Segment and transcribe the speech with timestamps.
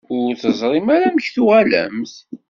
[0.17, 2.13] Ur teẓrimt ara amek tuɣalemt?